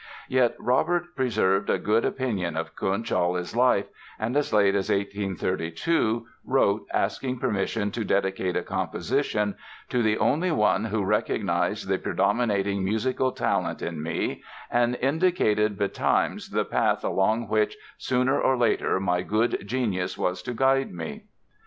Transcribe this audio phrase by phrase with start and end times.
[0.27, 3.85] Yet Robert preserved a good opinion of Kuntzsch all his life
[4.17, 9.53] and as late as 1832 wrote asking permission to dedicate a composition
[9.89, 14.41] to "the only one who recognized the predominating musical talent in me
[14.71, 20.53] and indicated betimes the path along which, sooner or later, my good genius was to
[20.55, 21.25] guide me".